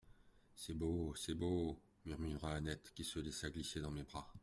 «C'est 0.55 0.73
beau! 0.73 1.13
c'est 1.15 1.35
beau!» 1.35 1.79
murmura 2.05 2.53
Annette 2.55 2.91
qui 2.95 3.03
se 3.03 3.19
laissa 3.19 3.51
glisser 3.51 3.79
dans 3.81 3.91
mes 3.91 4.01
bras. 4.01 4.33